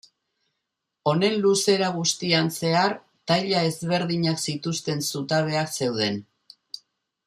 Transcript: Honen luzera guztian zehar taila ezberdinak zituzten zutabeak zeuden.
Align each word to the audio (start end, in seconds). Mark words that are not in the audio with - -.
Honen 1.11 1.35
luzera 1.43 1.89
guztian 1.99 2.49
zehar 2.61 2.97
taila 3.33 3.63
ezberdinak 3.71 4.45
zituzten 4.49 5.09
zutabeak 5.13 5.81
zeuden. 5.83 6.23